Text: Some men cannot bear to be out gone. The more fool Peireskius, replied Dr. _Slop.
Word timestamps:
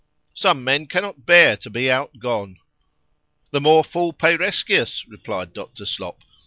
Some 0.33 0.63
men 0.63 0.87
cannot 0.87 1.27
bear 1.27 1.55
to 1.57 1.69
be 1.69 1.91
out 1.91 2.17
gone. 2.17 2.57
The 3.51 3.61
more 3.61 3.83
fool 3.83 4.13
Peireskius, 4.13 5.05
replied 5.07 5.53
Dr. 5.53 5.83
_Slop. 5.83 6.21